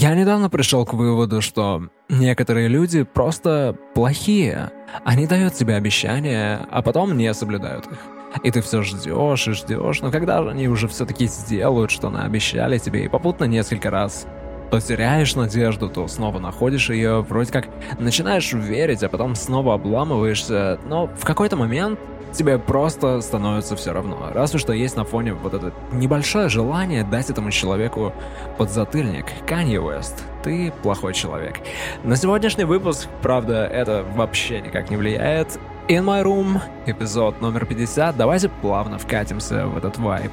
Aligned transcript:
Я 0.00 0.14
недавно 0.14 0.48
пришел 0.48 0.86
к 0.86 0.94
выводу, 0.94 1.42
что 1.42 1.90
некоторые 2.08 2.68
люди 2.68 3.02
просто 3.02 3.76
плохие. 3.94 4.70
Они 5.04 5.26
дают 5.26 5.52
тебе 5.52 5.74
обещания, 5.74 6.66
а 6.70 6.80
потом 6.80 7.18
не 7.18 7.34
соблюдают 7.34 7.84
их. 7.86 7.98
И 8.42 8.50
ты 8.50 8.62
все 8.62 8.80
ждешь 8.80 9.46
и 9.46 9.52
ждешь, 9.52 10.00
но 10.00 10.10
когда 10.10 10.38
они 10.38 10.68
уже 10.68 10.88
все-таки 10.88 11.26
сделают, 11.26 11.90
что 11.90 12.08
наобещали 12.08 12.78
тебе, 12.78 13.04
и 13.04 13.08
попутно 13.08 13.44
несколько 13.44 13.90
раз 13.90 14.26
то 14.70 14.80
теряешь 14.80 15.34
надежду, 15.34 15.90
то 15.90 16.08
снова 16.08 16.38
находишь 16.38 16.88
ее, 16.88 17.20
вроде 17.20 17.52
как 17.52 17.68
начинаешь 17.98 18.54
верить, 18.54 19.02
а 19.02 19.10
потом 19.10 19.34
снова 19.34 19.74
обламываешься, 19.74 20.80
но 20.86 21.08
в 21.08 21.26
какой-то 21.26 21.56
момент 21.56 22.00
тебе 22.32 22.58
просто 22.58 23.20
становится 23.20 23.76
все 23.76 23.92
равно. 23.92 24.30
Разве 24.32 24.58
что 24.58 24.72
есть 24.72 24.96
на 24.96 25.04
фоне 25.04 25.34
вот 25.34 25.54
это 25.54 25.72
небольшое 25.92 26.48
желание 26.48 27.04
дать 27.04 27.30
этому 27.30 27.50
человеку 27.50 28.12
подзатыльник. 28.58 29.26
Канье 29.46 29.80
Уэст, 29.80 30.22
ты 30.42 30.72
плохой 30.82 31.14
человек. 31.14 31.60
На 32.04 32.16
сегодняшний 32.16 32.64
выпуск, 32.64 33.08
правда, 33.22 33.66
это 33.66 34.04
вообще 34.14 34.60
никак 34.60 34.90
не 34.90 34.96
влияет. 34.96 35.58
In 35.88 36.04
My 36.04 36.22
Room, 36.22 36.60
эпизод 36.86 37.40
номер 37.40 37.66
50. 37.66 38.16
Давайте 38.16 38.48
плавно 38.48 38.98
вкатимся 38.98 39.66
в 39.66 39.76
этот 39.76 39.98
вайб. 39.98 40.30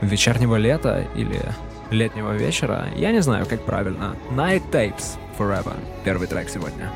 Вечернего 0.00 0.56
лета 0.56 1.04
или 1.14 1.40
летнего 1.90 2.32
вечера, 2.32 2.86
я 2.96 3.12
не 3.12 3.20
знаю, 3.20 3.46
как 3.46 3.62
правильно. 3.62 4.16
Night 4.30 4.62
Tapes 4.70 5.16
Forever. 5.38 5.74
Первый 6.04 6.26
трек 6.26 6.48
сегодня. 6.48 6.90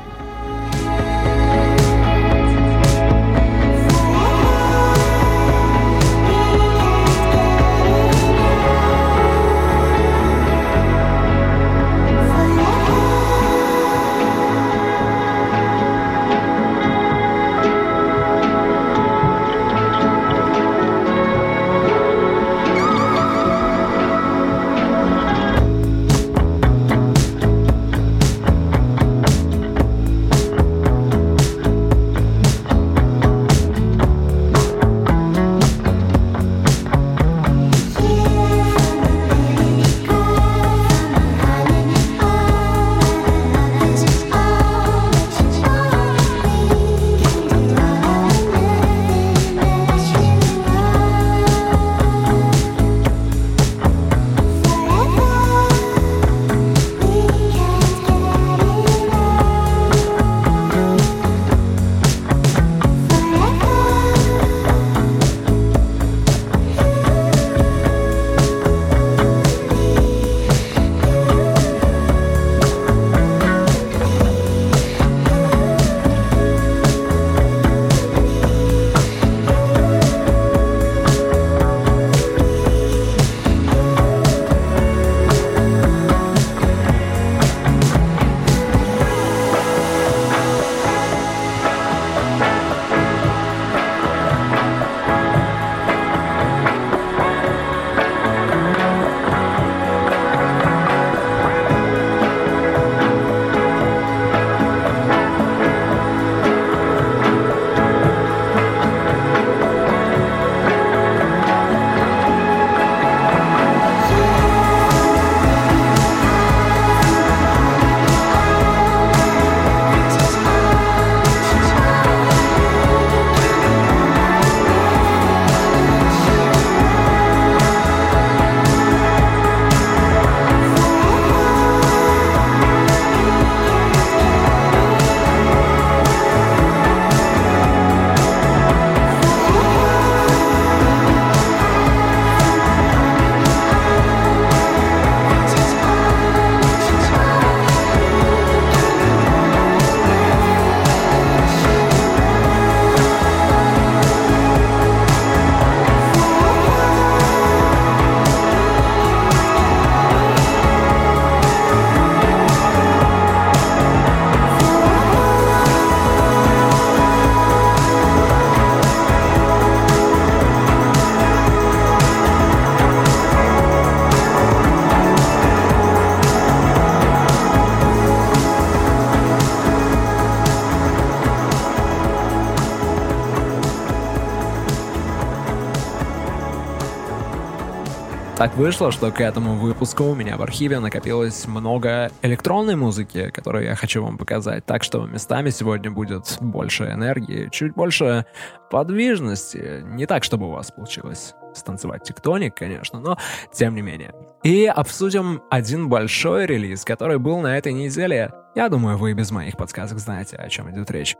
Так 188.39 188.55
вышло, 188.55 188.89
что 188.89 189.11
к 189.11 189.19
этому 189.19 189.55
выпуску 189.55 190.05
у 190.05 190.15
меня 190.15 190.37
в 190.37 190.41
архиве 190.41 190.79
накопилось 190.79 191.45
много 191.45 192.09
электронной 192.21 192.77
музыки, 192.77 193.31
которую 193.31 193.65
я 193.65 193.75
хочу 193.75 194.01
вам 194.01 194.17
показать. 194.17 194.65
Так 194.65 194.85
что 194.85 195.05
местами 195.05 195.49
сегодня 195.49 195.91
будет 195.91 196.37
больше 196.39 196.85
энергии, 196.85 197.49
чуть 197.51 197.73
больше 197.73 198.25
подвижности. 198.71 199.81
Не 199.83 200.05
так, 200.05 200.23
чтобы 200.23 200.47
у 200.47 200.51
вас 200.51 200.71
получилось 200.71 201.35
станцевать 201.53 202.03
тектоник, 202.03 202.55
конечно, 202.55 203.01
но 203.01 203.17
тем 203.51 203.75
не 203.75 203.81
менее. 203.81 204.15
И 204.43 204.67
обсудим 204.67 205.41
один 205.49 205.89
большой 205.89 206.45
релиз, 206.45 206.85
который 206.85 207.19
был 207.19 207.41
на 207.41 207.57
этой 207.57 207.73
неделе. 207.73 208.31
Я 208.55 208.69
думаю, 208.69 208.97
вы 208.97 209.11
без 209.11 209.31
моих 209.31 209.57
подсказок 209.57 209.99
знаете, 209.99 210.37
о 210.37 210.47
чем 210.47 210.71
идет 210.71 210.89
речь. 210.91 211.17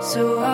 So 0.00 0.40
I 0.40 0.47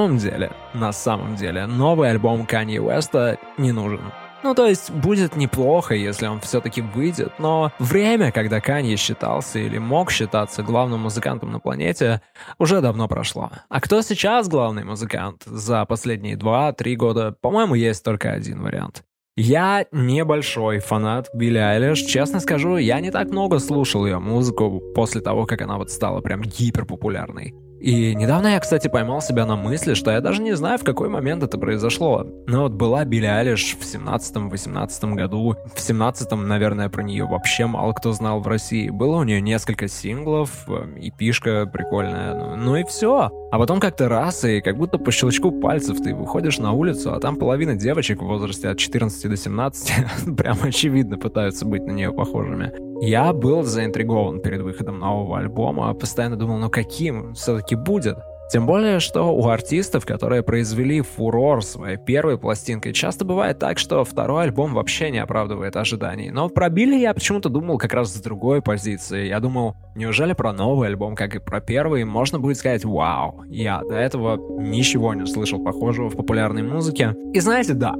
самом 0.00 0.16
деле, 0.16 0.50
на 0.72 0.92
самом 0.92 1.36
деле, 1.36 1.66
новый 1.66 2.10
альбом 2.10 2.46
Канье 2.46 2.80
Уэста 2.80 3.36
не 3.58 3.70
нужен. 3.70 4.00
Ну, 4.42 4.54
то 4.54 4.66
есть, 4.66 4.90
будет 4.90 5.36
неплохо, 5.36 5.94
если 5.94 6.26
он 6.26 6.40
все-таки 6.40 6.80
выйдет, 6.80 7.32
но 7.38 7.70
время, 7.78 8.32
когда 8.32 8.62
Канье 8.62 8.96
считался 8.96 9.58
или 9.58 9.76
мог 9.76 10.10
считаться 10.10 10.62
главным 10.62 11.00
музыкантом 11.00 11.52
на 11.52 11.60
планете, 11.60 12.22
уже 12.58 12.80
давно 12.80 13.08
прошло. 13.08 13.50
А 13.68 13.80
кто 13.82 14.00
сейчас 14.00 14.48
главный 14.48 14.84
музыкант? 14.84 15.42
За 15.44 15.84
последние 15.84 16.36
2-3 16.36 16.94
года, 16.96 17.36
по-моему, 17.42 17.74
есть 17.74 18.02
только 18.02 18.32
один 18.32 18.62
вариант. 18.62 19.04
Я 19.36 19.84
небольшой 19.92 20.78
фанат 20.78 21.28
Билли 21.34 21.58
Айлиш. 21.58 22.00
Честно 22.00 22.40
скажу, 22.40 22.78
я 22.78 23.00
не 23.00 23.10
так 23.10 23.28
много 23.28 23.58
слушал 23.58 24.06
ее 24.06 24.18
музыку 24.18 24.80
после 24.94 25.20
того, 25.20 25.44
как 25.44 25.60
она 25.60 25.76
вот 25.76 25.90
стала 25.90 26.22
прям 26.22 26.40
гиперпопулярной. 26.40 27.54
И 27.80 28.14
недавно 28.14 28.48
я, 28.48 28.60
кстати, 28.60 28.88
поймал 28.88 29.22
себя 29.22 29.46
на 29.46 29.56
мысли, 29.56 29.94
что 29.94 30.10
я 30.10 30.20
даже 30.20 30.42
не 30.42 30.54
знаю, 30.54 30.78
в 30.78 30.84
какой 30.84 31.08
момент 31.08 31.42
это 31.42 31.56
произошло. 31.56 32.26
Но 32.46 32.62
вот 32.62 32.72
была 32.72 33.04
Билли 33.06 33.26
Алиш 33.26 33.76
в 33.80 33.82
17-18 33.82 35.14
году. 35.14 35.56
В 35.74 35.78
17-м, 35.78 36.46
наверное, 36.46 36.90
про 36.90 37.02
нее 37.02 37.24
вообще 37.24 37.66
мало 37.66 37.92
кто 37.94 38.12
знал 38.12 38.40
в 38.40 38.46
России. 38.46 38.90
Было 38.90 39.16
у 39.16 39.22
нее 39.22 39.40
несколько 39.40 39.88
синглов, 39.88 40.68
и 40.68 41.08
эм, 41.08 41.16
пишка 41.16 41.66
прикольная, 41.66 42.34
ну, 42.34 42.56
ну 42.56 42.76
и 42.76 42.84
все. 42.84 43.30
А 43.50 43.58
потом 43.58 43.80
как-то 43.80 44.08
раз, 44.08 44.44
и 44.44 44.60
как 44.60 44.76
будто 44.76 44.98
по 44.98 45.10
щелчку 45.10 45.50
пальцев 45.50 45.98
ты 46.02 46.14
выходишь 46.14 46.58
на 46.58 46.72
улицу, 46.72 47.14
а 47.14 47.20
там 47.20 47.36
половина 47.36 47.76
девочек 47.76 48.20
в 48.20 48.26
возрасте 48.26 48.68
от 48.68 48.78
14 48.78 49.28
до 49.28 49.36
17 49.36 49.92
прям 50.36 50.58
очевидно 50.62 51.16
пытаются 51.16 51.64
быть 51.64 51.84
на 51.84 51.92
нее 51.92 52.12
похожими. 52.12 52.89
Я 53.02 53.32
был 53.32 53.62
заинтригован 53.62 54.40
перед 54.40 54.60
выходом 54.60 54.98
нового 54.98 55.38
альбома, 55.38 55.94
постоянно 55.94 56.36
думал, 56.36 56.58
ну 56.58 56.68
каким 56.68 57.32
все-таки 57.32 57.74
будет. 57.74 58.18
Тем 58.52 58.66
более, 58.66 58.98
что 58.98 59.34
у 59.34 59.46
артистов, 59.48 60.04
которые 60.04 60.42
произвели 60.42 61.00
фурор 61.00 61.64
своей 61.64 61.96
первой 61.96 62.36
пластинкой, 62.36 62.92
часто 62.92 63.24
бывает 63.24 63.58
так, 63.58 63.78
что 63.78 64.04
второй 64.04 64.42
альбом 64.42 64.74
вообще 64.74 65.10
не 65.10 65.18
оправдывает 65.18 65.76
ожиданий. 65.76 66.30
Но 66.30 66.48
про 66.48 66.68
Билли 66.68 66.96
я 66.96 67.14
почему-то 67.14 67.48
думал 67.48 67.78
как 67.78 67.94
раз 67.94 68.12
с 68.12 68.20
другой 68.20 68.60
позиции. 68.60 69.28
Я 69.28 69.40
думал, 69.40 69.76
неужели 69.94 70.34
про 70.34 70.52
новый 70.52 70.88
альбом, 70.88 71.14
как 71.14 71.36
и 71.36 71.38
про 71.38 71.60
первый, 71.60 72.04
можно 72.04 72.38
будет 72.38 72.58
сказать 72.58 72.84
«Вау, 72.84 73.44
я 73.46 73.82
до 73.88 73.94
этого 73.94 74.60
ничего 74.60 75.14
не 75.14 75.26
слышал 75.26 75.62
похожего 75.64 76.10
в 76.10 76.16
популярной 76.16 76.64
музыке». 76.64 77.14
И 77.32 77.40
знаете, 77.40 77.74
да, 77.74 77.94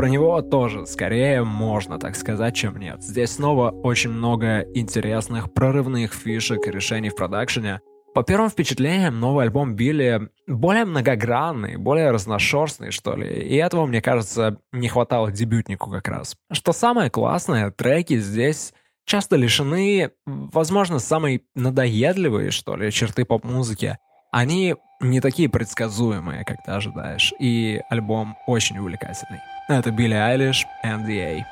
про 0.00 0.08
него 0.08 0.40
тоже 0.40 0.86
скорее 0.86 1.44
можно 1.44 1.98
так 1.98 2.16
сказать, 2.16 2.56
чем 2.56 2.78
нет. 2.78 3.02
Здесь 3.02 3.32
снова 3.32 3.70
очень 3.70 4.08
много 4.08 4.62
интересных 4.72 5.52
прорывных 5.52 6.14
фишек 6.14 6.66
и 6.66 6.70
решений 6.70 7.10
в 7.10 7.16
продакшене. 7.16 7.82
По 8.14 8.22
первым 8.22 8.48
впечатлениям, 8.48 9.20
новый 9.20 9.44
альбом 9.44 9.74
Билли 9.74 10.30
более 10.46 10.86
многогранный, 10.86 11.76
более 11.76 12.12
разношерстный, 12.12 12.92
что 12.92 13.14
ли. 13.14 13.26
И 13.28 13.56
этого, 13.56 13.84
мне 13.84 14.00
кажется, 14.00 14.56
не 14.72 14.88
хватало 14.88 15.30
дебютнику 15.30 15.90
как 15.90 16.08
раз. 16.08 16.34
Что 16.50 16.72
самое 16.72 17.10
классное, 17.10 17.70
треки 17.70 18.16
здесь 18.16 18.72
часто 19.04 19.36
лишены, 19.36 20.12
возможно, 20.24 20.98
самой 20.98 21.44
надоедливой, 21.54 22.52
что 22.52 22.74
ли, 22.74 22.90
черты 22.90 23.26
поп-музыки. 23.26 23.98
Они 24.32 24.76
не 25.02 25.20
такие 25.20 25.50
предсказуемые, 25.50 26.46
как 26.46 26.64
ты 26.64 26.70
ожидаешь. 26.70 27.34
И 27.38 27.82
альбом 27.90 28.38
очень 28.46 28.78
увлекательный. 28.78 29.40
Это 29.70 29.92
Билли 29.92 30.14
Айлиш, 30.14 30.66
NDA. 30.84 31.44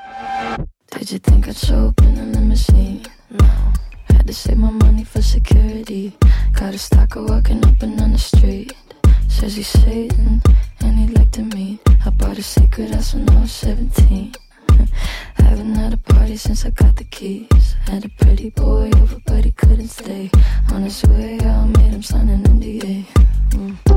Did 0.90 1.12
you 1.12 1.20
think 1.20 1.46
I'd 1.46 1.56
show 1.56 1.90
up 1.90 2.00
in 2.02 2.18
a 2.18 2.25
limousine? 2.25 3.06
No. 3.30 3.46
Had 4.08 4.26
to 4.26 4.34
save 4.34 4.58
my 4.58 4.72
money 4.72 5.04
for 5.04 5.22
security. 5.22 6.18
Got 6.52 6.75
a 6.75 6.78
stalker 6.78 7.22
walking 7.22 7.64
up 7.64 7.80
and 7.80 7.96
down 7.96 8.10
the 8.10 8.18
street. 8.18 8.75
Says 9.28 9.54
he's 9.54 9.68
Satan 9.68 10.42
and 10.80 10.98
he'd 10.98 11.16
like 11.16 11.30
to 11.30 11.42
meet. 11.42 11.78
I 12.04 12.10
bought 12.10 12.38
a 12.38 12.42
secret 12.42 12.90
house 12.90 13.14
when 13.14 13.30
I 13.30 13.40
was 13.40 13.52
17. 13.52 14.34
Haven't 15.37 15.76
had 15.76 15.92
a 15.92 15.96
party 16.12 16.37
since 16.37 16.64
I 16.64 16.70
got 16.70 16.96
the 16.96 17.04
keys. 17.04 17.76
Had 17.87 18.04
a 18.04 18.08
pretty 18.18 18.50
boy 18.50 18.90
over, 18.96 19.18
but 19.26 19.44
he 19.44 19.52
couldn't 19.52 19.90
stay. 19.90 20.28
On 20.72 20.82
his 20.82 21.04
way 21.04 21.38
out, 21.44 21.68
made 21.68 21.92
him 21.92 22.02
sign 22.02 22.28
an 22.30 22.42
NDA. 22.42 23.06
Mm. 23.50 23.88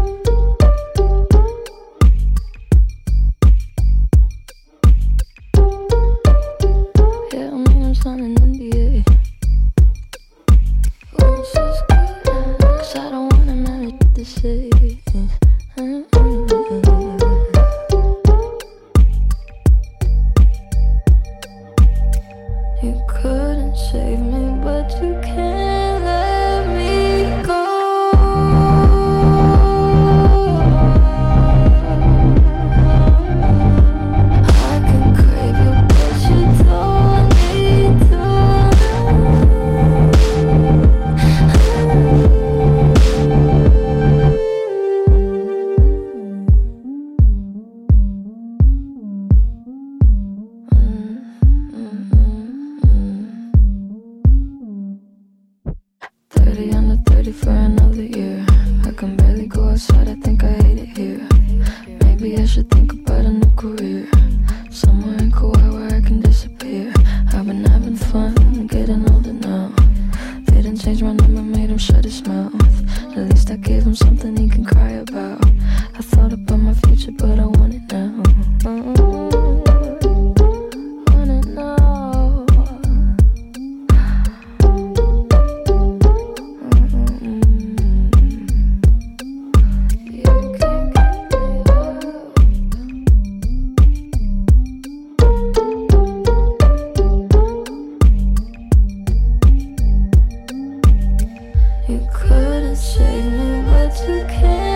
couldn't 102.42 102.76
save 102.76 103.34
me, 103.34 103.62
but 103.68 103.94
you 104.08 104.26
can. 104.28 104.71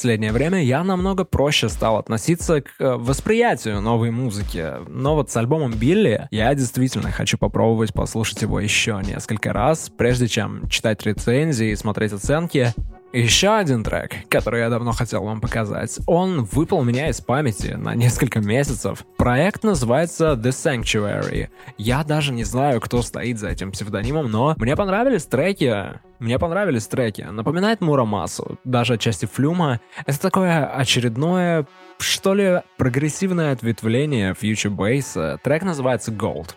Последнее 0.00 0.32
время 0.32 0.64
я 0.64 0.82
намного 0.82 1.24
проще 1.24 1.68
стал 1.68 1.98
относиться 1.98 2.62
к 2.62 2.70
э, 2.78 2.94
восприятию 2.94 3.82
новой 3.82 4.10
музыки. 4.10 4.66
Но 4.88 5.14
вот 5.14 5.30
с 5.30 5.36
альбомом 5.36 5.72
Билли 5.72 6.26
я 6.30 6.54
действительно 6.54 7.10
хочу 7.10 7.36
попробовать 7.36 7.92
послушать 7.92 8.40
его 8.40 8.60
еще 8.60 9.02
несколько 9.04 9.52
раз, 9.52 9.90
прежде 9.94 10.26
чем 10.26 10.66
читать 10.70 11.04
рецензии 11.04 11.72
и 11.72 11.76
смотреть 11.76 12.14
оценки. 12.14 12.72
Еще 13.12 13.56
один 13.56 13.82
трек, 13.82 14.28
который 14.28 14.60
я 14.60 14.70
давно 14.70 14.92
хотел 14.92 15.24
вам 15.24 15.40
показать, 15.40 15.98
он 16.06 16.44
выпал 16.44 16.84
меня 16.84 17.08
из 17.08 17.20
памяти 17.20 17.74
на 17.76 17.96
несколько 17.96 18.38
месяцев. 18.38 19.04
Проект 19.16 19.64
называется 19.64 20.38
The 20.40 20.50
Sanctuary. 20.50 21.48
Я 21.76 22.04
даже 22.04 22.32
не 22.32 22.44
знаю, 22.44 22.80
кто 22.80 23.02
стоит 23.02 23.40
за 23.40 23.48
этим 23.48 23.72
псевдонимом, 23.72 24.30
но 24.30 24.54
мне 24.58 24.76
понравились 24.76 25.24
треки. 25.24 25.98
Мне 26.20 26.38
понравились 26.38 26.86
треки. 26.86 27.22
Напоминает 27.22 27.80
Мурамасу, 27.80 28.60
даже 28.62 28.94
отчасти 28.94 29.26
Флюма. 29.26 29.80
Это 30.06 30.20
такое 30.20 30.66
очередное, 30.66 31.66
что 31.98 32.34
ли, 32.34 32.62
прогрессивное 32.76 33.52
ответвление 33.52 34.36
Future 34.40 34.70
Bass. 34.70 35.40
Трек 35.42 35.64
называется 35.64 36.12
Gold. 36.12 36.50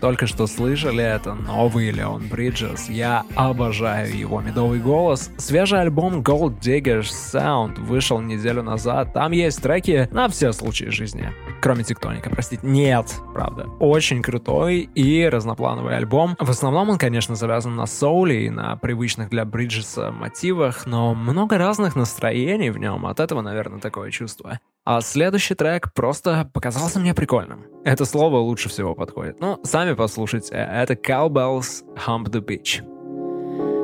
Только 0.00 0.26
что 0.26 0.46
слышали, 0.46 1.04
это 1.04 1.34
новый 1.34 1.90
Леон 1.90 2.28
Бриджес. 2.28 2.88
Я 2.88 3.24
обожаю 3.34 4.16
его 4.16 4.40
медовый 4.40 4.80
голос. 4.80 5.30
Свежий 5.36 5.80
альбом 5.80 6.22
Gold 6.22 6.60
Diggers 6.60 7.10
Sound 7.10 7.80
вышел 7.80 8.20
неделю 8.20 8.62
назад. 8.62 9.12
Там 9.12 9.32
есть 9.32 9.62
треки 9.62 10.08
на 10.10 10.28
все 10.28 10.52
случаи 10.52 10.86
жизни. 10.86 11.32
Кроме 11.60 11.84
тектоника, 11.84 12.30
простите. 12.30 12.66
Нет, 12.66 13.14
правда. 13.34 13.66
Очень 13.78 14.22
крутой 14.22 14.88
и 14.94 15.28
разноплановый 15.28 15.96
альбом. 15.96 16.36
В 16.38 16.50
основном 16.50 16.88
он, 16.88 16.98
конечно, 16.98 17.34
завязан 17.34 17.76
на 17.76 17.86
соуле 17.86 18.46
и 18.46 18.50
на 18.50 18.76
привычных 18.76 19.28
для 19.28 19.44
Бриджеса 19.44 20.10
мотивах, 20.10 20.86
но 20.86 21.14
много 21.14 21.58
разных 21.58 21.96
настроений 21.96 22.70
в 22.70 22.78
нем. 22.78 23.06
От 23.06 23.20
этого, 23.20 23.42
наверное, 23.42 23.80
такое 23.80 24.10
чувство. 24.10 24.58
А 24.84 25.00
следующий 25.02 25.54
трек 25.54 25.92
просто 25.92 26.50
показался 26.54 26.98
мне 27.00 27.14
прикольным. 27.14 27.66
Это 27.84 28.04
слово 28.06 28.38
лучше 28.38 28.68
всего 28.68 28.94
подходит. 28.94 29.38
Ну, 29.40 29.58
сами 29.62 29.92
послушайте. 29.94 30.54
Это 30.54 30.94
Cowbells 30.94 31.84
Hump 32.06 32.28
the 32.30 32.40
Beach. 32.40 32.80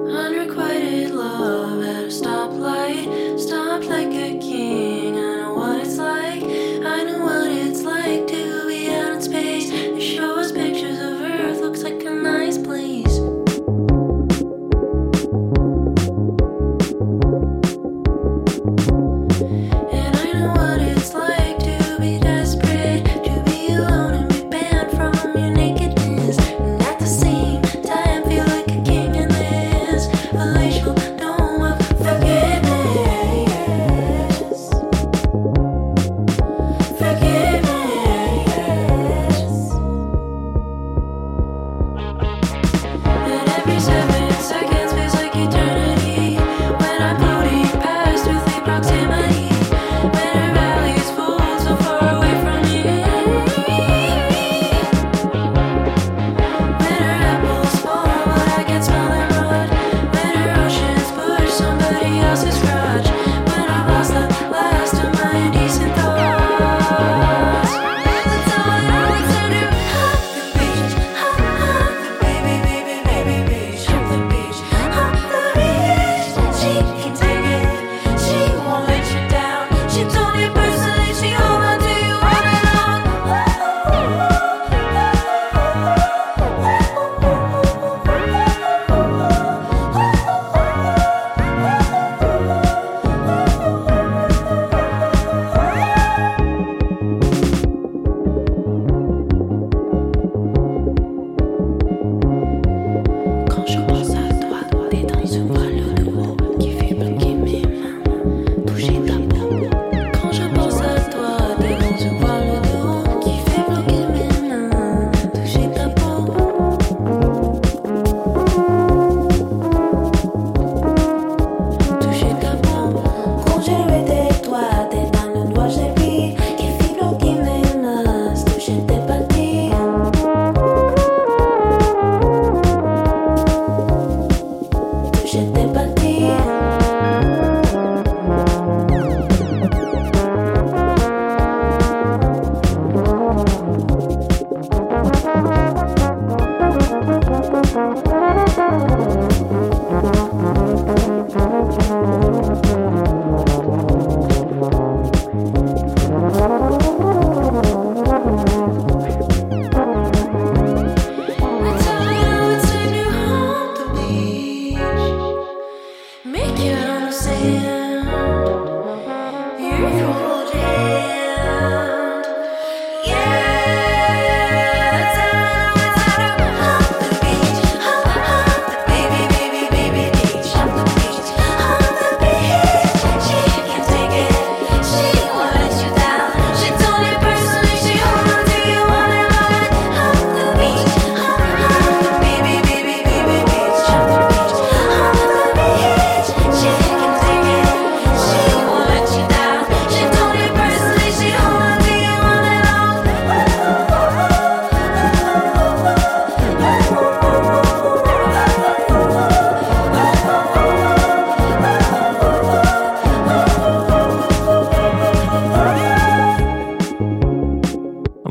Unrequited 0.07 1.13
love 1.15 1.83
at 1.83 2.05
a 2.05 2.11
stoplight, 2.11 2.56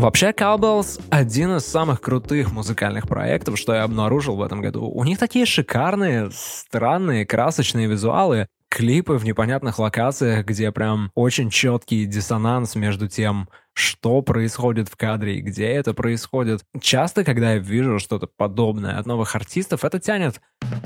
Вообще, 0.06 0.30
Cowbells— 0.30 1.02
один 1.10 1.56
из 1.56 1.65
самых 1.65 2.00
крутых 2.00 2.52
музыкальных 2.52 3.08
проектов, 3.08 3.58
что 3.58 3.74
я 3.74 3.82
обнаружил 3.82 4.36
в 4.36 4.44
этом 4.44 4.62
году. 4.62 4.88
У 4.88 5.04
них 5.04 5.18
такие 5.18 5.48
шикарные, 5.48 6.30
странные, 6.32 7.26
красочные 7.26 7.88
визуалы, 7.88 8.48
клипы 8.70 9.13
в 9.13 9.26
непонятных 9.26 9.80
локациях, 9.80 10.46
где 10.46 10.72
прям 10.72 11.10
очень 11.15 11.50
четкий 11.50 12.06
диссонанс 12.06 12.76
между 12.76 13.08
тем, 13.08 13.50
что 13.76 14.22
происходит 14.22 14.88
в 14.88 14.96
кадре 14.96 15.38
и 15.38 15.42
где 15.42 15.68
это 15.68 15.94
происходит. 15.94 16.62
Часто, 16.80 17.24
когда 17.24 17.54
я 17.54 17.58
вижу 17.60 18.00
что-то 18.00 18.28
подобное 18.38 18.98
от 18.98 19.06
новых 19.06 19.36
артистов, 19.36 19.84
это 19.84 20.00
тянет 20.00 20.42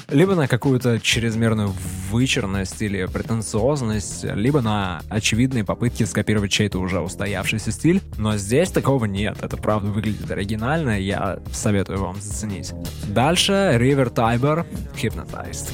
либо 0.09 0.35
на 0.35 0.47
какую-то 0.47 0.99
чрезмерную 0.99 1.71
вычурность 2.09 2.81
или 2.81 3.05
претенциозность, 3.05 4.23
либо 4.23 4.61
на 4.61 5.01
очевидные 5.09 5.63
попытки 5.63 6.03
скопировать 6.03 6.51
чей-то 6.51 6.79
уже 6.79 6.99
устоявшийся 6.99 7.71
стиль. 7.71 8.01
Но 8.17 8.37
здесь 8.37 8.71
такого 8.71 9.05
нет. 9.05 9.37
Это 9.41 9.55
правда 9.57 9.91
выглядит 9.91 10.29
оригинально, 10.31 10.99
я 10.99 11.39
советую 11.51 12.01
вам 12.01 12.15
заценить. 12.19 12.73
Дальше 13.07 13.77
River 13.79 14.11
Tiber 14.11 14.65
Hypnotized. 14.95 15.69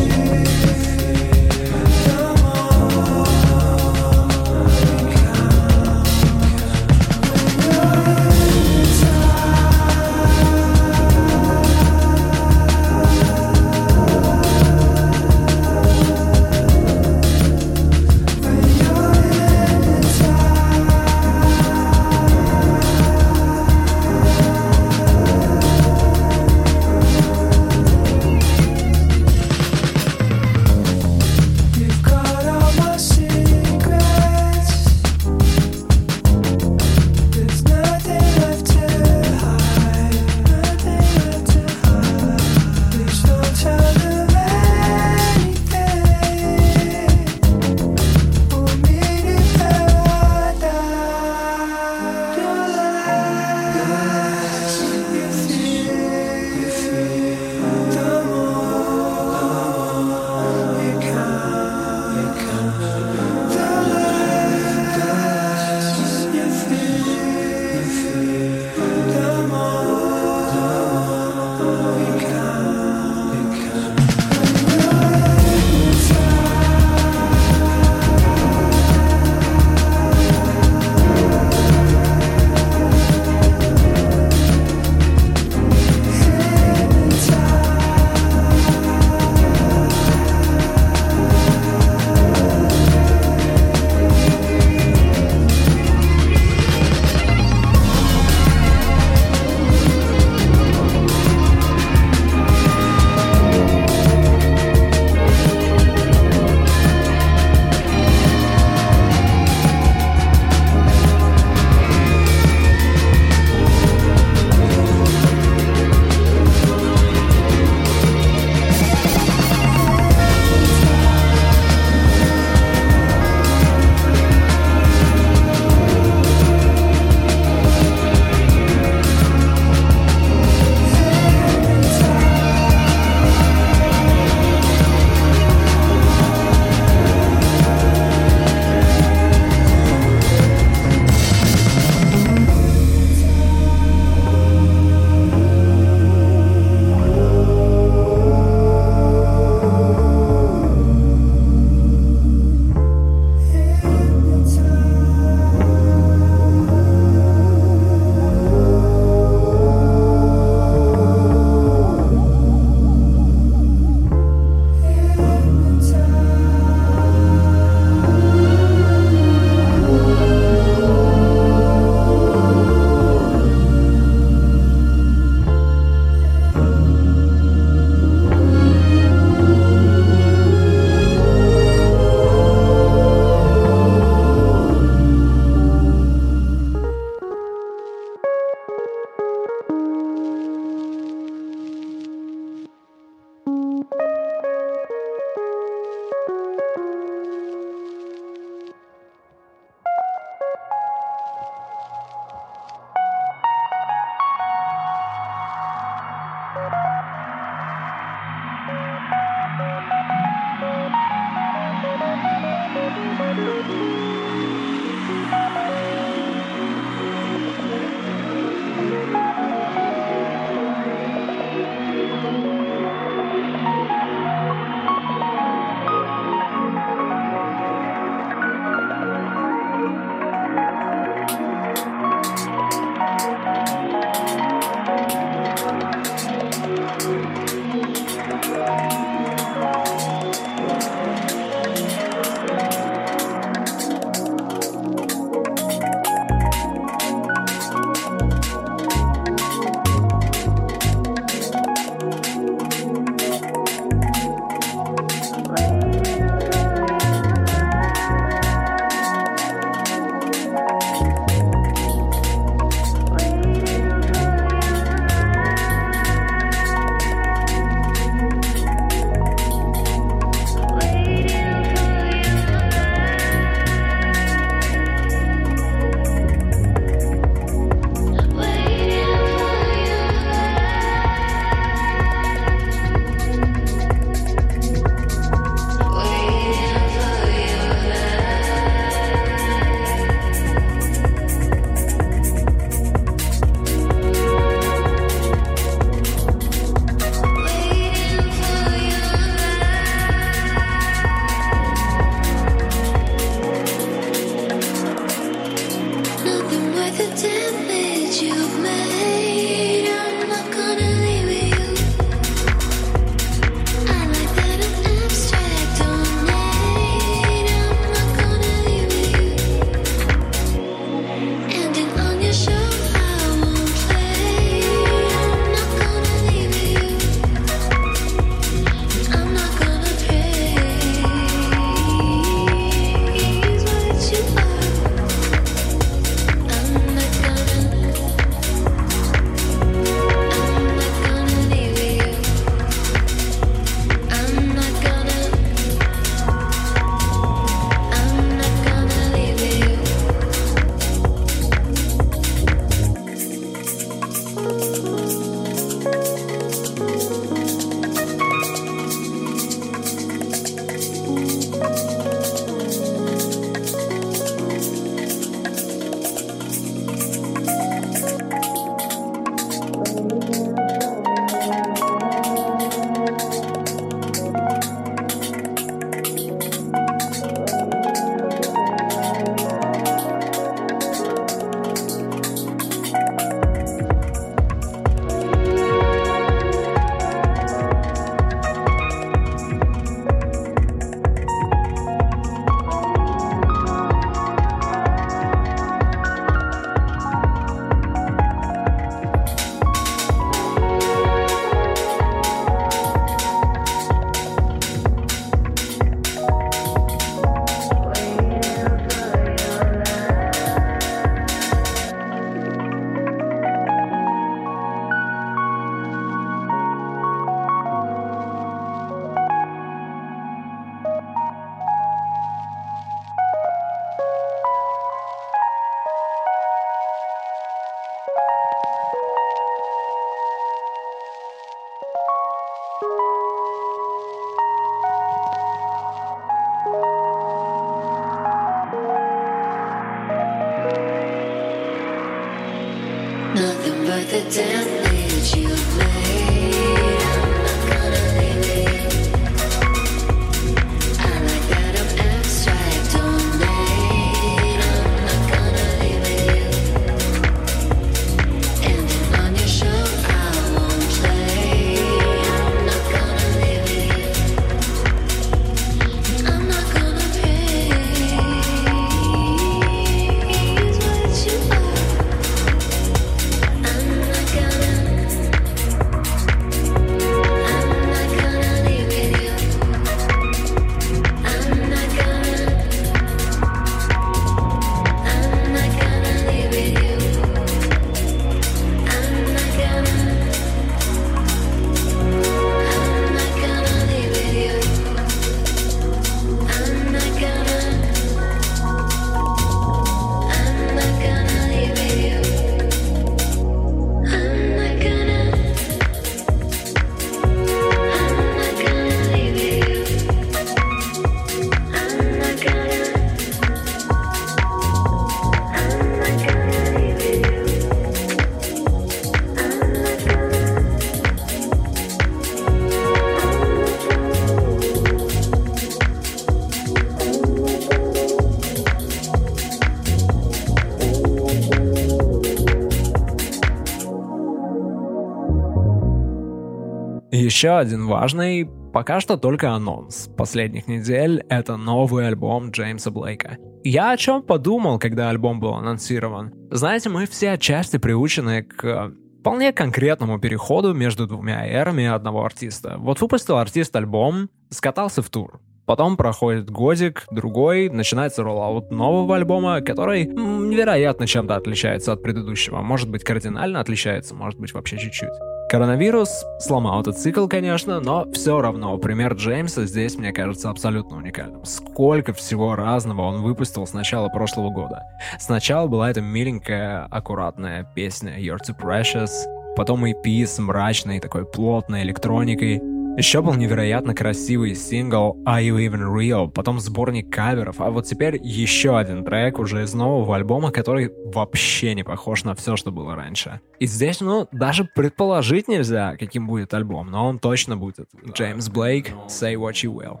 Еще 537.38 537.56
один 537.56 537.86
важный, 537.86 538.50
пока 538.72 538.98
что 538.98 539.16
только 539.16 539.52
анонс 539.52 540.10
последних 540.16 540.66
недель, 540.66 541.24
это 541.28 541.56
новый 541.56 542.08
альбом 542.08 542.50
Джеймса 542.50 542.90
Блейка. 542.90 543.38
Я 543.62 543.92
о 543.92 543.96
чем 543.96 544.24
подумал, 544.24 544.80
когда 544.80 545.08
альбом 545.08 545.38
был 545.38 545.54
анонсирован? 545.54 546.32
Знаете, 546.50 546.88
мы 546.88 547.06
все 547.06 547.30
отчасти 547.30 547.76
приучены 547.76 548.42
к 548.42 548.92
вполне 549.20 549.52
конкретному 549.52 550.18
переходу 550.18 550.74
между 550.74 551.06
двумя 551.06 551.48
эрами 551.48 551.84
одного 551.86 552.24
артиста. 552.24 552.74
Вот 552.78 553.00
выпустил 553.00 553.36
артист 553.36 553.76
альбом, 553.76 554.30
скатался 554.50 555.00
в 555.00 555.08
тур. 555.08 555.40
Потом 555.68 555.98
проходит 555.98 556.48
годик, 556.48 557.04
другой, 557.10 557.68
начинается 557.68 558.22
роллаут 558.22 558.70
нового 558.70 559.16
альбома, 559.16 559.60
который 559.60 560.06
невероятно 560.06 561.06
чем-то 561.06 561.36
отличается 561.36 561.92
от 561.92 562.02
предыдущего. 562.02 562.62
Может 562.62 562.88
быть, 562.88 563.04
кардинально 563.04 563.60
отличается, 563.60 564.14
может 564.14 564.40
быть, 564.40 564.54
вообще 564.54 564.78
чуть-чуть. 564.78 565.12
Коронавирус 565.50 566.24
сломал 566.40 566.80
этот 566.80 566.96
цикл, 566.98 567.26
конечно, 567.26 567.80
но 567.80 568.10
все 568.12 568.40
равно 568.40 568.78
пример 568.78 569.12
Джеймса 569.12 569.66
здесь, 569.66 569.96
мне 569.96 570.12
кажется, 570.12 570.48
абсолютно 570.48 570.96
уникальным. 570.96 571.44
Сколько 571.44 572.14
всего 572.14 572.54
разного 572.54 573.02
он 573.02 573.20
выпустил 573.20 573.66
с 573.66 573.74
начала 573.74 574.08
прошлого 574.08 574.48
года. 574.48 574.84
Сначала 575.18 575.66
была 575.66 575.90
эта 575.90 576.00
миленькая, 576.00 576.86
аккуратная 576.90 577.70
песня 577.74 578.18
You're 578.18 578.38
Too 578.38 578.58
Precious, 578.58 579.10
потом 579.54 579.84
EP 579.84 580.24
с 580.24 580.38
мрачной 580.38 580.98
такой 580.98 581.26
плотной 581.26 581.82
электроникой, 581.82 582.58
еще 582.98 583.22
был 583.22 583.34
невероятно 583.34 583.94
красивый 583.94 584.54
сингл 584.56 585.16
Are 585.24 585.40
You 585.40 585.56
Even 585.58 585.94
Real, 585.94 586.28
потом 586.30 586.58
сборник 586.58 587.10
каверов, 587.10 587.60
а 587.60 587.70
вот 587.70 587.86
теперь 587.86 588.18
еще 588.20 588.76
один 588.76 589.04
трек 589.04 589.38
уже 589.38 589.62
из 589.62 589.72
нового 589.72 590.16
альбома, 590.16 590.50
который 590.50 590.90
вообще 591.06 591.74
не 591.74 591.84
похож 591.84 592.24
на 592.24 592.34
все, 592.34 592.56
что 592.56 592.72
было 592.72 592.96
раньше. 592.96 593.40
И 593.60 593.66
здесь, 593.66 594.00
ну, 594.00 594.26
даже 594.32 594.64
предположить 594.64 595.46
нельзя, 595.48 595.96
каким 595.96 596.26
будет 596.26 596.52
альбом, 596.54 596.90
но 596.90 597.06
он 597.06 597.20
точно 597.20 597.56
будет. 597.56 597.88
Джеймс 598.12 598.48
Блейк, 598.48 598.90
Say 599.06 599.34
What 599.36 599.54
You 599.62 599.72
Will. 599.72 600.00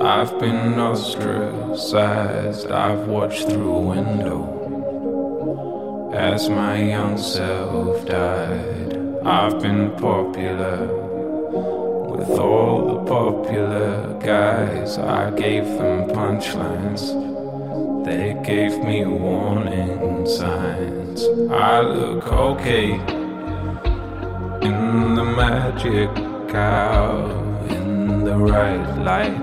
I've 0.00 0.38
been 0.38 0.78
ostracized, 0.78 2.70
I've 2.70 3.08
watched 3.08 3.48
through 3.48 3.72
a 3.72 3.80
window 3.80 4.58
As 6.12 6.48
my 6.48 6.80
young 6.80 7.18
self 7.18 8.06
died, 8.06 8.96
I've 9.24 9.60
been 9.60 9.90
popular 9.96 11.07
With 12.18 12.30
all 12.30 12.94
the 12.94 13.04
popular 13.04 14.18
guys, 14.18 14.98
I 14.98 15.30
gave 15.30 15.66
them 15.78 16.10
punchlines. 16.10 17.14
They 18.04 18.34
gave 18.44 18.76
me 18.82 19.04
warning 19.04 20.26
signs. 20.26 21.22
I 21.48 21.80
look 21.80 22.26
okay 22.26 22.94
in 24.68 25.14
the 25.14 25.24
magic 25.24 26.12
cow, 26.48 27.28
in 27.70 28.24
the 28.24 28.36
right 28.36 28.98
light, 28.98 29.38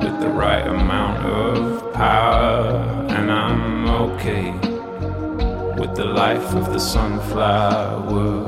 with 0.00 0.20
the 0.20 0.28
right 0.28 0.64
amount 0.64 1.26
of 1.26 1.92
power, 1.92 3.04
and 3.08 3.32
I'm 3.32 3.88
okay 4.06 4.52
with 5.76 5.96
the 5.96 6.04
life 6.04 6.54
of 6.54 6.72
the 6.72 6.78
sunflower, 6.78 8.46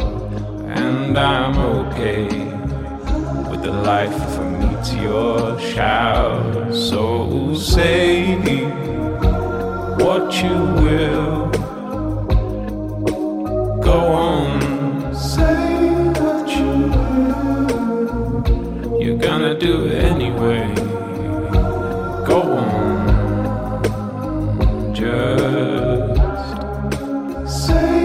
and 0.69 1.19
I'm 1.19 1.59
okay 1.59 2.54
the 3.65 3.73
life 3.73 4.15
of 4.15 4.39
a 4.41 4.43
meteor 4.61 5.59
shower. 5.59 6.73
So 6.73 7.55
say 7.55 8.37
what 10.05 10.43
you 10.43 10.55
will. 10.83 11.49
Go 13.81 13.99
on, 14.13 15.15
say 15.15 15.57
what 16.21 16.47
you 16.59 16.71
will. 16.93 18.45
You're 19.03 19.19
gonna 19.29 19.55
do 19.59 19.87
it 19.87 19.95
anyway. 20.13 20.65
Go 22.31 22.39
on, 22.65 23.05
just 24.95 25.09
say 27.67 27.97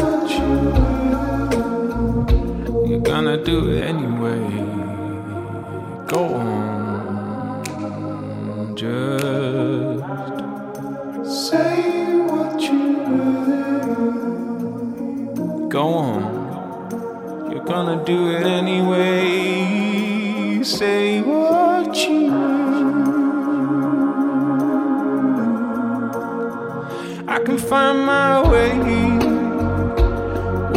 what 0.00 0.24
you 0.36 0.50
will. 0.76 2.86
You're 2.86 3.00
gonna 3.00 3.36
do 3.42 3.56
it 3.70 3.82
anyway. 3.82 4.45
Go 6.08 6.34
on, 6.34 7.64
just 8.76 10.04
say 11.46 12.20
what 12.20 12.60
you 12.62 12.98
will. 13.08 14.76
Go 15.68 15.88
on, 15.88 17.50
you're 17.50 17.64
gonna 17.64 18.04
do 18.04 18.30
it 18.30 18.46
anyway. 18.46 20.62
Say 20.62 21.22
what 21.22 21.96
you. 22.08 22.30
I 27.26 27.40
can 27.44 27.58
find 27.58 27.98
my 28.06 28.48
way 28.48 28.78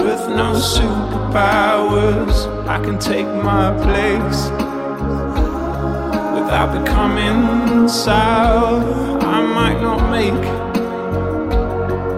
with 0.04 0.28
no 0.30 0.54
superpowers. 0.56 2.48
I 2.68 2.80
can 2.84 2.98
take 2.98 3.28
my 3.28 3.72
place 3.84 4.50
without 6.50 6.84
becoming 6.84 7.88
sour. 7.88 8.82
I 9.22 9.40
might 9.58 9.80
not 9.80 10.10
make 10.10 10.46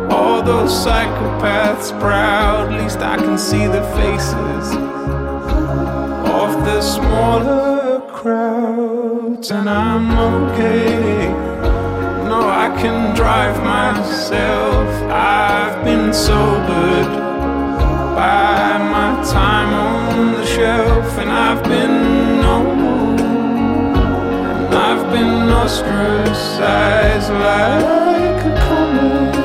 all 0.09 0.41
those 0.41 0.71
psychopaths 0.71 1.91
proud. 1.99 2.71
At 2.71 2.81
least 2.81 2.99
I 2.99 3.17
can 3.17 3.37
see 3.37 3.67
the 3.67 3.83
faces 3.99 4.65
of 6.41 6.51
the 6.63 6.81
smaller 6.81 7.99
crowds, 8.07 9.51
and 9.51 9.69
I'm 9.69 10.07
okay. 10.17 11.27
No, 12.31 12.39
I 12.65 12.69
can 12.81 13.13
drive 13.13 13.57
myself. 13.61 14.87
I've 15.11 15.83
been 15.83 16.13
sobered 16.13 17.11
by 18.15 18.77
my 18.95 19.09
time 19.29 19.73
on 19.73 20.31
the 20.35 20.45
shelf, 20.45 21.17
and 21.17 21.29
I've 21.29 21.63
been 21.65 22.00
been 25.11 25.49
ostracized 25.49 27.31
like 27.31 28.45
a 28.45 28.55
comet, 28.65 29.35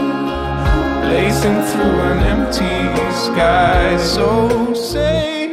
blazing 1.03 1.61
through 1.69 2.01
an 2.11 2.19
empty 2.35 2.79
sky. 3.13 3.97
So 3.99 4.75
say. 4.75 5.46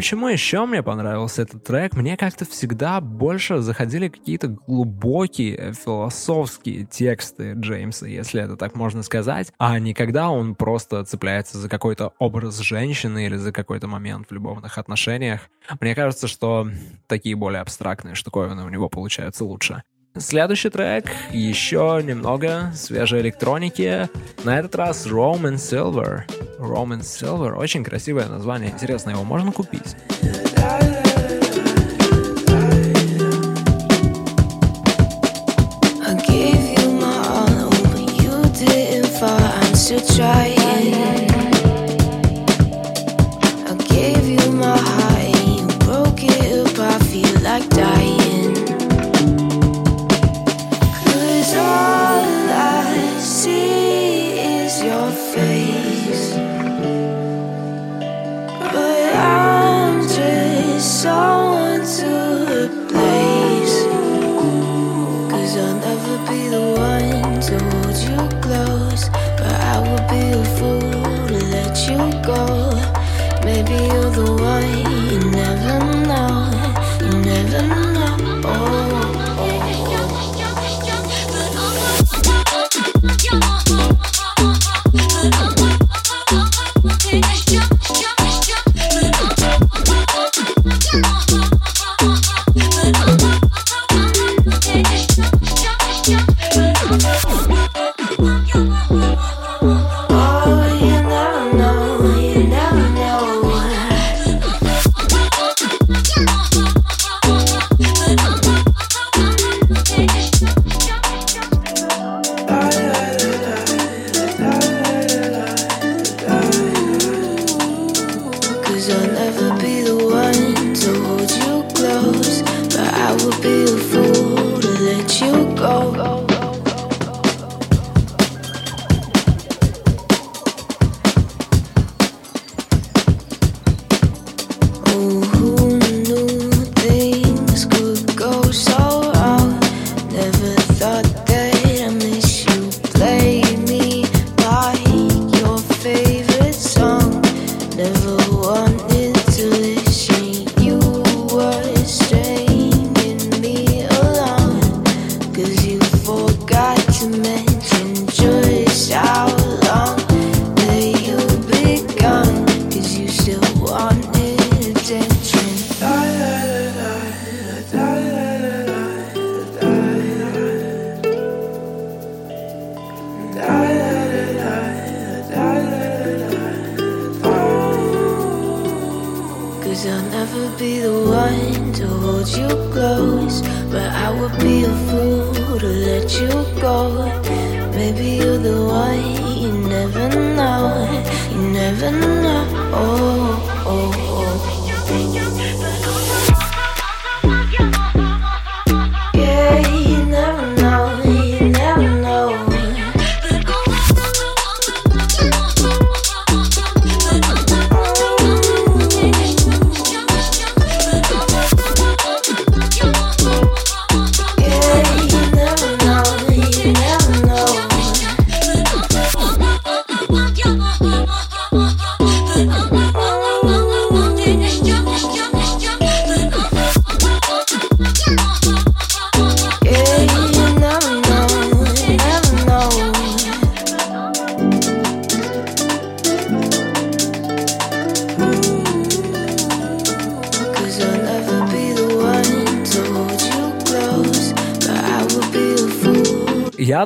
Почему 0.00 0.28
еще 0.28 0.64
мне 0.64 0.82
понравился 0.82 1.42
этот 1.42 1.62
трек? 1.62 1.92
Мне 1.92 2.16
как-то 2.16 2.46
всегда 2.46 3.02
больше 3.02 3.58
заходили 3.58 4.08
какие-то 4.08 4.48
глубокие 4.48 5.74
философские 5.74 6.86
тексты 6.86 7.52
Джеймса, 7.52 8.06
если 8.06 8.40
это 8.40 8.56
так 8.56 8.74
можно 8.76 9.02
сказать, 9.02 9.52
а 9.58 9.78
не 9.78 9.92
когда 9.92 10.30
он 10.30 10.54
просто 10.54 11.04
цепляется 11.04 11.58
за 11.58 11.68
какой-то 11.68 12.14
образ 12.18 12.60
женщины 12.60 13.26
или 13.26 13.36
за 13.36 13.52
какой-то 13.52 13.88
момент 13.88 14.28
в 14.30 14.32
любовных 14.32 14.78
отношениях. 14.78 15.50
Мне 15.80 15.94
кажется, 15.94 16.28
что 16.28 16.66
такие 17.06 17.36
более 17.36 17.60
абстрактные 17.60 18.14
штуковины 18.14 18.64
у 18.64 18.70
него 18.70 18.88
получаются 18.88 19.44
лучше. 19.44 19.82
Следующий 20.16 20.70
трек, 20.70 21.10
еще 21.30 22.00
немного 22.02 22.72
свежей 22.74 23.20
электроники. 23.20 24.08
На 24.44 24.58
этот 24.58 24.74
раз 24.76 25.06
Roman 25.06 25.56
Silver. 25.56 26.22
Roman 26.60 27.00
Silver, 27.00 27.54
очень 27.54 27.82
красивое 27.82 28.26
название. 28.26 28.70
Интересно, 28.70 29.10
его 29.10 29.24
можно 29.24 29.50
купить? 29.52 29.96
still 39.90 40.49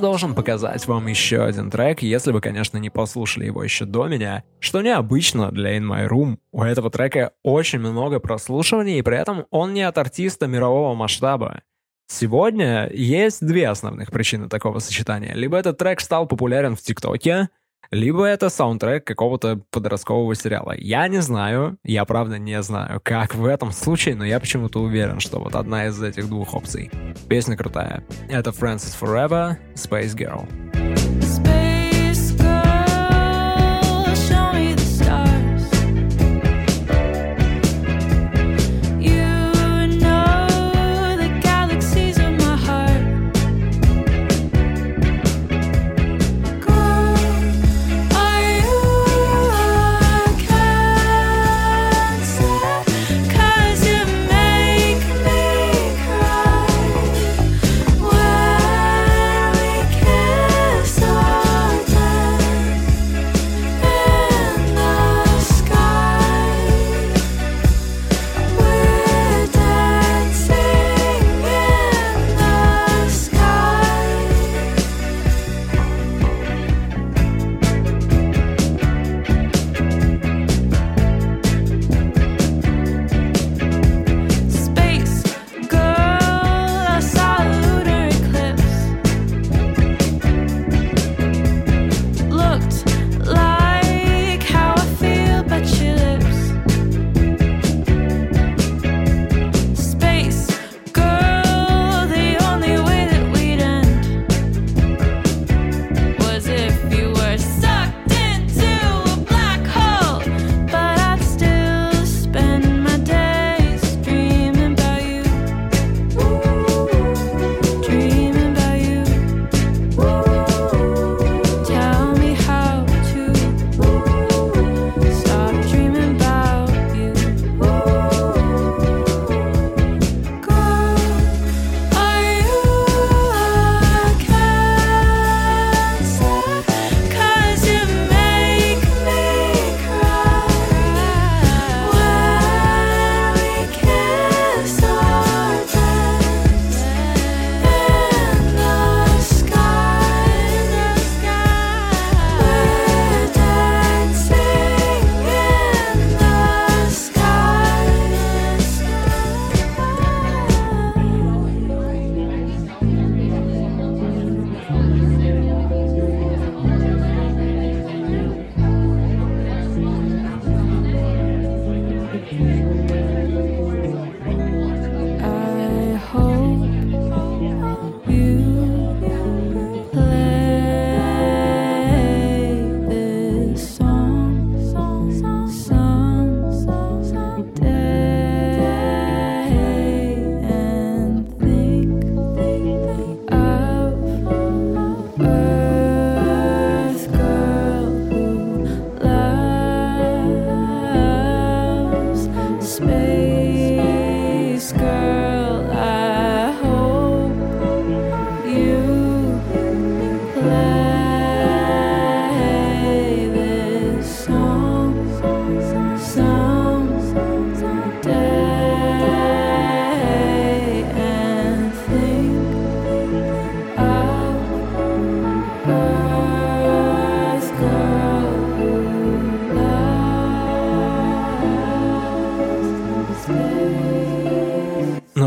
должен 0.05 0.35
показать 0.35 0.87
вам 0.87 1.07
еще 1.07 1.45
один 1.45 1.71
трек, 1.71 2.03
если 2.03 2.31
вы, 2.31 2.43
конечно, 2.43 2.77
не 2.77 2.91
послушали 2.91 3.47
его 3.47 3.65
еще 3.65 3.87
до 3.87 4.07
меня, 4.07 4.45
что 4.61 4.83
необычно 4.83 5.51
для 5.51 5.79
In 5.79 5.85
My 5.85 6.07
Room. 6.07 6.37
У 6.53 6.63
этого 6.63 6.91
трека 6.91 7.33
очень 7.43 7.79
много 7.79 8.21
прослушиваний, 8.21 8.99
и 8.99 9.03
при 9.03 9.17
этом 9.17 9.47
он 9.51 9.73
не 9.73 9.81
от 9.81 9.97
артиста 9.97 10.47
мирового 10.47 10.95
масштаба. 10.95 11.63
Сегодня 12.07 12.91
есть 12.93 13.47
две 13.47 13.67
основных 13.67 14.13
причины 14.13 14.51
такого 14.51 14.79
сочетания. 14.79 15.33
Либо 15.33 15.57
этот 15.57 15.79
трек 15.79 16.03
стал 16.03 16.27
популярен 16.27 16.77
в 16.77 16.83
ТикТоке, 16.83 17.49
либо 17.95 18.25
это 18.25 18.51
саундтрек 18.51 19.05
какого-то 19.05 19.61
подросткового 19.71 20.35
сериала. 20.35 20.75
Я 20.77 21.09
не 21.09 21.23
знаю, 21.23 21.79
я 21.85 22.05
правда 22.05 22.39
не 22.39 22.61
знаю, 22.63 23.01
как 23.03 23.35
в 23.35 23.47
этом 23.47 23.71
случае, 23.73 24.17
но 24.17 24.25
я 24.25 24.41
почему-то 24.41 24.81
уверен, 24.81 25.21
что 25.21 25.39
вот 25.39 25.55
одна 25.55 25.87
из 25.87 26.03
этих 26.03 26.29
двух 26.29 26.55
опций. 26.55 26.91
Песня 27.29 27.57
крутая. 27.57 28.05
Это 28.29 28.51
Francis 28.51 28.97
Forever, 29.01 29.57
Space 29.75 30.15
Girl. 30.17 31.04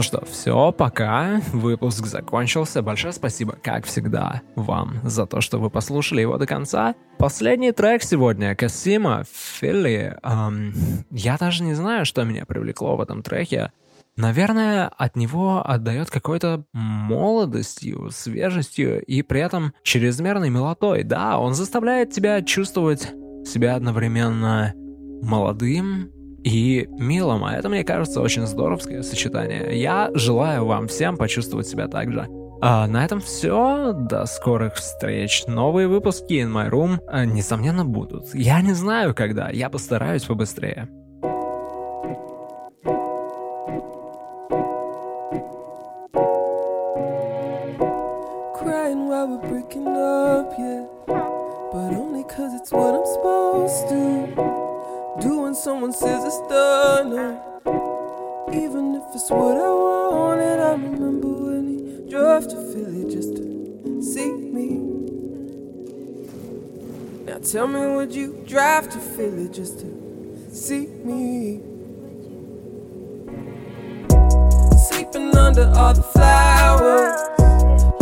Что, 0.08 0.24
все, 0.26 0.72
пока. 0.72 1.42
Выпуск 1.52 2.06
закончился. 2.06 2.82
Большое 2.82 3.14
спасибо, 3.14 3.58
как 3.62 3.86
всегда, 3.86 4.42
вам 4.56 5.02
за 5.04 5.26
то, 5.26 5.42
что 5.42 5.60
вы 5.60 5.70
послушали 5.70 6.22
его 6.22 6.38
до 6.38 6.46
конца. 6.46 6.96
Последний 7.20 7.74
трек 7.74 8.04
сегодня 8.04 8.56
Касима 8.56 9.26
Филли. 9.30 10.18
Эм, 10.24 10.74
я 11.12 11.36
даже 11.38 11.64
не 11.64 11.74
знаю, 11.74 12.06
что 12.06 12.24
меня 12.24 12.46
привлекло 12.46 12.96
в 12.96 13.02
этом 13.02 13.22
треке. 13.22 13.74
Наверное, 14.16 14.88
от 14.88 15.18
него 15.18 15.62
отдает 15.70 16.10
какой-то 16.10 16.64
молодостью, 16.72 18.10
свежестью 18.12 19.04
и 19.04 19.22
при 19.24 19.42
этом 19.42 19.74
чрезмерной 19.84 20.50
милотой. 20.50 21.04
Да, 21.04 21.38
он 21.38 21.54
заставляет 21.54 22.12
тебя 22.12 22.42
чувствовать 22.42 23.12
себя 23.46 23.76
одновременно 23.76 24.74
молодым 25.22 26.12
и 26.48 26.88
милым, 26.88 27.44
а 27.44 27.54
это, 27.54 27.70
мне 27.70 27.84
кажется, 27.84 28.22
очень 28.22 28.46
здоровское 28.48 29.04
сочетание. 29.04 29.80
Я 29.80 30.10
желаю 30.14 30.66
вам 30.66 30.88
всем 30.88 31.18
почувствовать 31.18 31.68
себя 31.68 31.88
так 31.88 32.12
же. 32.12 32.28
А 32.62 32.88
на 32.88 33.06
этом 33.06 33.20
все. 33.20 33.94
До 33.94 34.26
скорых 34.26 34.76
встреч. 34.76 35.44
Новые 35.48 35.88
выпуски 35.88 36.34
In 36.34 36.52
My 36.52 36.70
Room, 36.70 37.00
э, 37.12 37.26
несомненно, 37.26 37.86
будут. 37.86 38.34
Я 38.34 38.62
не 38.62 38.74
знаю, 38.74 39.14
когда. 39.14 39.50
Я 39.50 39.70
постараюсь 39.70 40.24
побыстрее. 40.24 40.88
But 51.70 51.94
only 51.94 52.24
cause 52.24 52.54
it's 52.54 52.72
what 52.72 52.96
I'm 52.96 53.06
supposed 53.06 53.90
to. 53.90 54.47
Do 55.20 55.42
when 55.42 55.56
someone 55.56 55.94
says 55.94 56.24
it's 56.24 56.40
done. 56.48 57.40
Even 58.54 58.94
if 58.94 59.04
it's 59.16 59.32
what 59.32 59.58
I 59.58 59.68
wanted, 59.68 60.60
I 60.60 60.72
remember 60.74 61.28
when 61.28 61.68
he 61.68 62.10
drove 62.10 62.48
to 62.48 62.56
Philly 62.56 63.12
just 63.12 63.36
to 63.38 64.04
see 64.04 64.32
me. 64.32 64.78
Now 67.26 67.40
tell 67.40 67.68
me, 67.68 67.96
would 67.96 68.14
you 68.14 68.44
drive 68.46 68.90
to 68.90 69.00
Philly 69.00 69.50
just 69.50 69.80
to 69.80 69.88
see 70.52 70.86
me? 70.86 71.62
Sleeping 74.88 75.36
under 75.36 75.74
all 75.76 75.96
the 75.96 76.04
flowers 76.14 77.20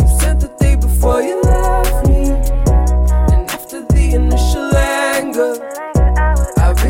you 0.00 0.18
sent 0.20 0.40
the 0.40 0.54
day 0.60 0.76
before 0.76 1.22
you 1.22 1.40
left 1.40 2.08
me. 2.08 2.28
And 3.32 3.50
after 3.50 3.80
the 3.86 4.14
initial 4.14 4.76
anger, 4.76 5.75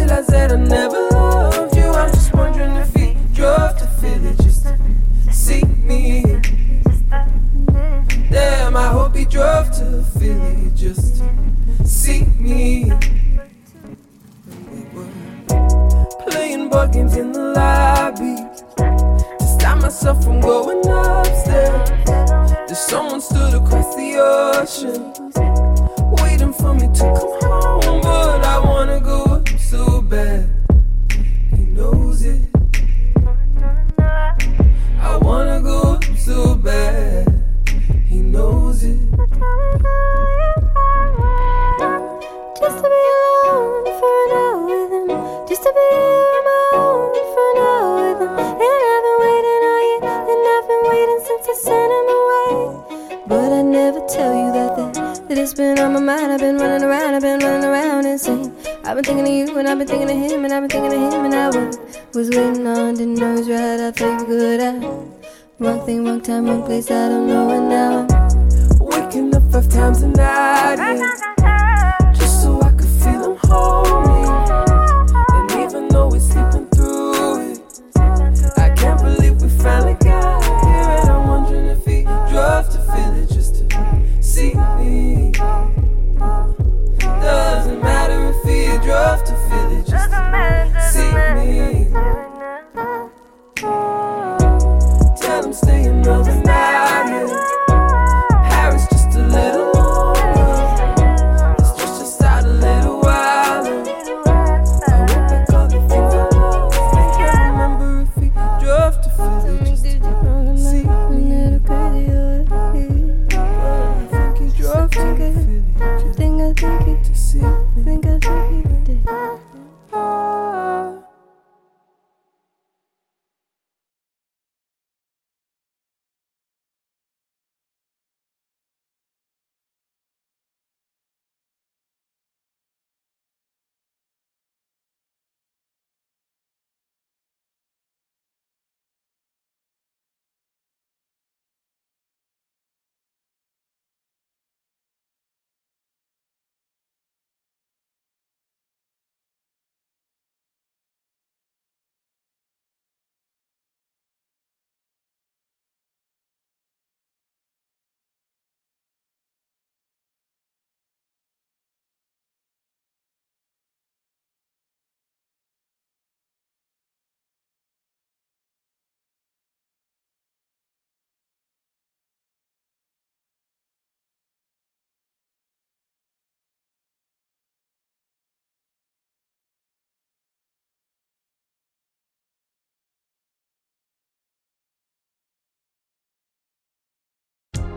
I 0.07 0.09
realized 0.09 0.31
that 0.31 0.53
I 0.53 0.57
never 0.57 1.09
loved 1.11 1.75
you. 1.75 1.83
I'm 1.83 2.13
just 2.13 2.33
wondering 2.33 2.77
if 2.77 2.95
he 2.95 3.17
drove 3.35 3.77
to 3.79 3.87
Philly 4.01 4.37
just 4.37 4.63
to 4.63 4.79
see 5.33 5.65
me. 5.65 6.23
Damn, 8.31 8.77
I 8.77 8.87
hope 8.87 9.17
he 9.17 9.25
drove 9.25 9.73
to 9.79 10.05
Philly 10.17 10.71
just 10.77 11.17
to 11.17 11.85
see 11.89 12.25
me. 12.39 12.93
Playing 16.31 16.69
board 16.69 16.93
games 16.93 17.17
in 17.17 17.33
the 17.33 17.53
lobby 17.57 18.37
to 18.77 19.45
stop 19.59 19.83
myself 19.83 20.23
from 20.23 20.41
going 20.41 20.87
upstairs. 20.87 21.91
There's 22.69 22.79
someone 22.79 23.21
stood 23.21 23.55
across 23.55 23.97
the 23.97 24.19
ocean, 24.21 25.13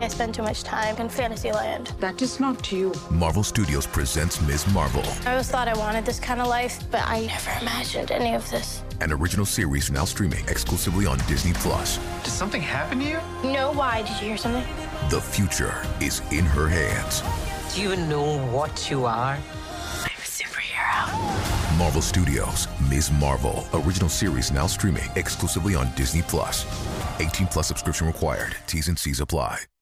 I 0.02 0.08
spend 0.08 0.34
too 0.34 0.42
much 0.42 0.62
time 0.62 0.96
in 0.96 1.08
Fantasyland. 1.08 1.92
That 2.00 2.22
is 2.22 2.40
not 2.40 2.72
you. 2.72 2.92
Marvel 3.10 3.42
Studios 3.42 3.86
presents 3.86 4.40
Ms. 4.42 4.66
Marvel, 4.72 5.02
I 5.26 5.32
always 5.32 5.50
thought 5.50 5.68
I 5.68 5.76
wanted 5.76 6.06
this 6.06 6.18
kind 6.18 6.40
of 6.40 6.46
life, 6.46 6.82
but 6.90 7.02
I 7.04 7.26
never 7.26 7.50
imagined 7.60 8.10
any 8.10 8.34
of 8.34 8.48
this. 8.50 8.82
an 9.00 9.12
original 9.12 9.46
series 9.46 9.90
now 9.90 10.04
streaming 10.04 10.46
exclusively 10.48 11.06
on 11.06 11.18
Disney 11.28 11.52
Plus. 11.54 11.98
Did 12.24 12.32
something 12.32 12.62
happen 12.62 12.98
to 13.00 13.04
you? 13.04 13.18
No, 13.52 13.72
why? 13.72 14.02
Did 14.02 14.20
you 14.20 14.28
hear 14.28 14.36
something? 14.36 14.64
The 15.10 15.20
future 15.20 15.74
is 16.00 16.20
in 16.32 16.44
her 16.46 16.68
hands. 16.68 17.22
Do 17.74 17.82
you 17.82 17.96
know 17.96 18.38
what 18.52 18.90
you 18.90 19.04
are? 19.04 19.36
I'm 19.36 20.06
a 20.06 20.26
superhero. 20.26 21.78
Marvel 21.78 22.02
Studios, 22.02 22.68
Ms. 22.88 23.10
Marvel, 23.12 23.66
original 23.74 24.08
series 24.08 24.50
now 24.50 24.66
streaming 24.66 25.08
exclusively 25.16 25.74
on 25.74 25.90
Disney 25.94 26.22
Plus. 26.22 26.64
18 27.20 27.46
plus 27.48 27.66
subscription 27.68 28.06
required. 28.06 28.56
T's 28.66 28.88
and 28.88 28.98
C's 28.98 29.20
apply. 29.20 29.60